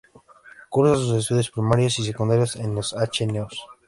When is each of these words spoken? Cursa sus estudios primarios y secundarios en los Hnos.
Cursa 0.71 0.95
sus 0.95 1.11
estudios 1.19 1.51
primarios 1.51 1.99
y 1.99 2.03
secundarios 2.03 2.55
en 2.55 2.73
los 2.73 2.95
Hnos. 2.95 3.67